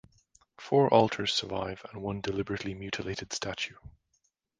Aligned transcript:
Four 0.57 0.91
altars 0.91 1.31
survive, 1.31 1.85
and 1.93 2.01
one 2.01 2.21
deliberately 2.21 2.73
mutilated 2.73 3.33
statue. 3.33 3.75